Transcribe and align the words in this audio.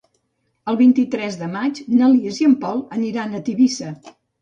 El 0.73 0.79
vint-i-tres 0.79 1.37
de 1.43 1.51
maig 1.57 1.83
na 2.01 2.11
Lis 2.17 2.43
i 2.47 2.51
en 2.51 2.59
Pol 2.67 2.85
aniran 3.01 3.33
a 3.43 3.47
Tivissa. 3.53 3.97